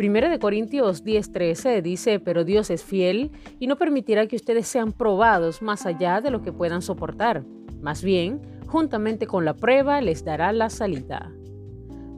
Primera 0.00 0.30
de 0.30 0.38
Corintios 0.38 1.04
10:13 1.04 1.82
dice, 1.82 2.20
pero 2.20 2.42
Dios 2.42 2.70
es 2.70 2.82
fiel 2.82 3.32
y 3.58 3.66
no 3.66 3.76
permitirá 3.76 4.26
que 4.26 4.36
ustedes 4.36 4.66
sean 4.66 4.92
probados 4.92 5.60
más 5.60 5.84
allá 5.84 6.22
de 6.22 6.30
lo 6.30 6.40
que 6.40 6.54
puedan 6.54 6.80
soportar. 6.80 7.44
Más 7.82 8.02
bien, 8.02 8.40
juntamente 8.66 9.26
con 9.26 9.44
la 9.44 9.52
prueba 9.52 10.00
les 10.00 10.24
dará 10.24 10.54
la 10.54 10.70
salida. 10.70 11.30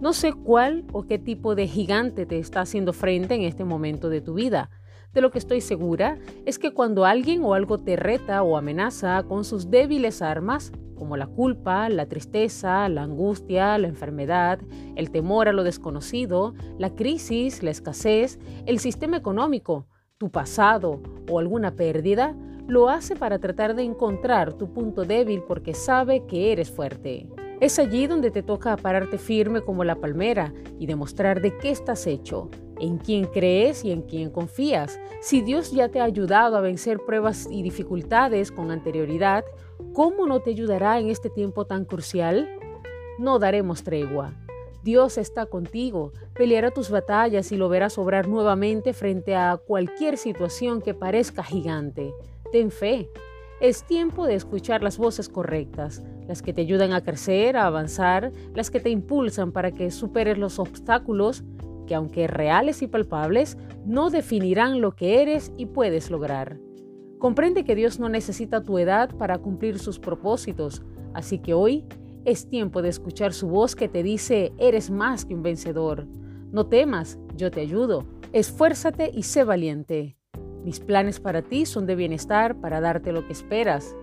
No 0.00 0.12
sé 0.12 0.32
cuál 0.32 0.84
o 0.92 1.08
qué 1.08 1.18
tipo 1.18 1.56
de 1.56 1.66
gigante 1.66 2.24
te 2.24 2.38
está 2.38 2.60
haciendo 2.60 2.92
frente 2.92 3.34
en 3.34 3.42
este 3.42 3.64
momento 3.64 4.10
de 4.10 4.20
tu 4.20 4.34
vida. 4.34 4.70
De 5.12 5.20
lo 5.20 5.32
que 5.32 5.40
estoy 5.40 5.60
segura 5.60 6.20
es 6.46 6.60
que 6.60 6.70
cuando 6.70 7.04
alguien 7.04 7.42
o 7.42 7.52
algo 7.52 7.78
te 7.78 7.96
reta 7.96 8.44
o 8.44 8.56
amenaza 8.56 9.24
con 9.24 9.42
sus 9.42 9.70
débiles 9.70 10.22
armas, 10.22 10.70
como 10.94 11.16
la 11.16 11.26
culpa, 11.26 11.88
la 11.88 12.06
tristeza, 12.06 12.88
la 12.88 13.02
angustia, 13.02 13.78
la 13.78 13.88
enfermedad, 13.88 14.60
el 14.96 15.10
temor 15.10 15.48
a 15.48 15.52
lo 15.52 15.64
desconocido, 15.64 16.54
la 16.78 16.94
crisis, 16.94 17.62
la 17.62 17.70
escasez, 17.70 18.38
el 18.66 18.78
sistema 18.78 19.16
económico, 19.16 19.86
tu 20.18 20.30
pasado 20.30 21.00
o 21.30 21.38
alguna 21.38 21.74
pérdida, 21.74 22.36
lo 22.68 22.88
hace 22.88 23.16
para 23.16 23.38
tratar 23.38 23.74
de 23.74 23.82
encontrar 23.82 24.52
tu 24.54 24.72
punto 24.72 25.04
débil 25.04 25.42
porque 25.42 25.74
sabe 25.74 26.24
que 26.26 26.52
eres 26.52 26.70
fuerte. 26.70 27.28
Es 27.62 27.78
allí 27.78 28.08
donde 28.08 28.32
te 28.32 28.42
toca 28.42 28.76
pararte 28.76 29.18
firme 29.18 29.60
como 29.60 29.84
la 29.84 29.94
palmera 29.94 30.52
y 30.80 30.86
demostrar 30.86 31.40
de 31.40 31.56
qué 31.58 31.70
estás 31.70 32.08
hecho, 32.08 32.50
en 32.80 32.98
quién 32.98 33.26
crees 33.26 33.84
y 33.84 33.92
en 33.92 34.02
quién 34.02 34.30
confías. 34.30 34.98
Si 35.20 35.42
Dios 35.42 35.70
ya 35.70 35.88
te 35.88 36.00
ha 36.00 36.04
ayudado 36.04 36.56
a 36.56 36.60
vencer 36.60 36.98
pruebas 37.06 37.46
y 37.48 37.62
dificultades 37.62 38.50
con 38.50 38.72
anterioridad, 38.72 39.44
¿cómo 39.92 40.26
no 40.26 40.40
te 40.40 40.50
ayudará 40.50 40.98
en 40.98 41.08
este 41.08 41.30
tiempo 41.30 41.64
tan 41.64 41.84
crucial? 41.84 42.50
No 43.20 43.38
daremos 43.38 43.84
tregua. 43.84 44.34
Dios 44.82 45.16
está 45.16 45.46
contigo, 45.46 46.10
peleará 46.34 46.72
tus 46.72 46.90
batallas 46.90 47.52
y 47.52 47.56
lo 47.56 47.68
verás 47.68 47.96
obrar 47.96 48.26
nuevamente 48.26 48.92
frente 48.92 49.36
a 49.36 49.56
cualquier 49.56 50.18
situación 50.18 50.82
que 50.82 50.94
parezca 50.94 51.44
gigante. 51.44 52.12
Ten 52.50 52.72
fe. 52.72 53.08
Es 53.62 53.84
tiempo 53.84 54.26
de 54.26 54.34
escuchar 54.34 54.82
las 54.82 54.98
voces 54.98 55.28
correctas, 55.28 56.02
las 56.26 56.42
que 56.42 56.52
te 56.52 56.62
ayudan 56.62 56.92
a 56.92 57.00
crecer, 57.00 57.56
a 57.56 57.66
avanzar, 57.66 58.32
las 58.56 58.72
que 58.72 58.80
te 58.80 58.90
impulsan 58.90 59.52
para 59.52 59.70
que 59.70 59.92
superes 59.92 60.36
los 60.36 60.58
obstáculos 60.58 61.44
que 61.86 61.94
aunque 61.94 62.26
reales 62.26 62.82
y 62.82 62.88
palpables, 62.88 63.56
no 63.86 64.10
definirán 64.10 64.80
lo 64.80 64.96
que 64.96 65.22
eres 65.22 65.52
y 65.56 65.66
puedes 65.66 66.10
lograr. 66.10 66.58
Comprende 67.20 67.62
que 67.62 67.76
Dios 67.76 68.00
no 68.00 68.08
necesita 68.08 68.64
tu 68.64 68.80
edad 68.80 69.14
para 69.16 69.38
cumplir 69.38 69.78
sus 69.78 70.00
propósitos, 70.00 70.82
así 71.14 71.38
que 71.38 71.54
hoy 71.54 71.84
es 72.24 72.48
tiempo 72.48 72.82
de 72.82 72.88
escuchar 72.88 73.32
su 73.32 73.46
voz 73.46 73.76
que 73.76 73.88
te 73.88 74.02
dice, 74.02 74.52
eres 74.58 74.90
más 74.90 75.24
que 75.24 75.36
un 75.36 75.44
vencedor. 75.44 76.08
No 76.50 76.66
temas, 76.66 77.16
yo 77.36 77.52
te 77.52 77.60
ayudo. 77.60 78.08
Esfuérzate 78.32 79.12
y 79.14 79.22
sé 79.22 79.44
valiente. 79.44 80.16
Mis 80.64 80.80
planes 80.80 81.20
para 81.20 81.42
ti 81.42 81.66
son 81.66 81.86
de 81.86 81.96
bienestar 81.96 82.60
para 82.60 82.80
darte 82.80 83.12
lo 83.12 83.26
que 83.26 83.32
esperas. 83.32 83.96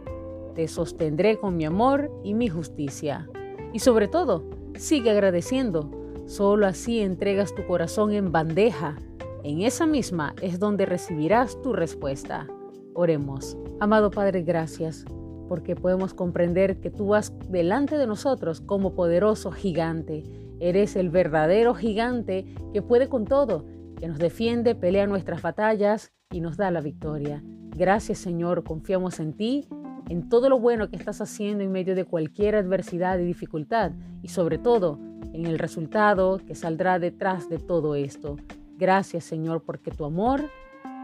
Te 0.56 0.68
sostendré 0.68 1.38
con 1.38 1.56
mi 1.56 1.66
amor 1.66 2.12
y 2.24 2.34
mi 2.34 2.50
justicia. 2.50 3.30
Y 3.74 3.80
sobre 3.80 4.08
todo, 4.08 4.44
sigue 4.78 5.12
agradeciendo. 5.12 5.90
Solo 6.26 6.68
así 6.68 7.00
entregas 7.00 7.56
tu 7.56 7.66
corazón 7.66 8.14
en 8.14 8.32
bandeja. 8.32 8.98
En 9.44 9.62
esa 9.62 9.86
misma 9.86 10.36
es 10.42 10.60
donde 10.60 10.86
recibirás 10.86 11.62
tu 11.62 11.74
respuesta. 11.74 12.48
Oremos. 12.94 13.58
Amado 13.80 14.12
Padre, 14.12 14.44
gracias 14.44 15.06
porque 15.50 15.76
podemos 15.76 16.14
comprender 16.14 16.80
que 16.80 16.92
tú 16.92 17.08
vas 17.08 17.34
delante 17.50 17.98
de 17.98 18.08
nosotros 18.08 18.62
como 18.62 18.94
poderoso 18.94 19.52
gigante. 19.52 20.24
Eres 20.60 20.96
el 20.96 21.10
verdadero 21.10 21.74
gigante 21.74 22.46
que 22.72 22.82
puede 22.82 23.10
con 23.10 23.26
todo, 23.26 23.66
que 24.00 24.08
nos 24.08 24.18
defiende, 24.18 24.76
pelea 24.76 25.08
nuestras 25.08 25.42
batallas 25.42 26.12
y 26.32 26.42
nos 26.42 26.58
da 26.58 26.72
la 26.72 26.82
victoria. 26.82 27.44
Gracias 27.76 28.18
Señor, 28.20 28.64
confiamos 28.64 29.20
en 29.20 29.34
ti, 29.34 29.68
en 30.10 30.30
todo 30.30 30.50
lo 30.50 30.60
bueno 30.60 30.90
que 30.90 30.96
estás 30.96 31.22
haciendo 31.22 31.64
en 31.64 31.72
medio 31.72 31.96
de 31.96 32.06
cualquier 32.06 32.56
adversidad 32.56 33.20
y 33.20 33.26
dificultad 33.26 33.92
y 34.22 34.30
sobre 34.30 34.58
todo 34.58 35.00
en 35.34 35.46
el 35.46 35.60
resultado 35.60 36.40
que 36.46 36.56
saldrá 36.56 37.00
detrás 37.00 37.50
de 37.50 37.60
todo 37.60 37.96
esto. 37.96 38.38
Gracias 38.78 39.26
Señor 39.26 39.64
porque 39.64 39.92
tu 39.92 40.06
amor, 40.06 40.50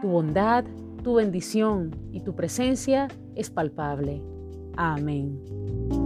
tu 0.00 0.08
bondad, 0.08 0.64
tu 1.02 1.14
bendición 1.14 1.94
y 2.12 2.20
tu 2.20 2.34
presencia 2.34 3.08
es 3.34 3.50
palpable. 3.50 4.22
Amén. 4.76 6.05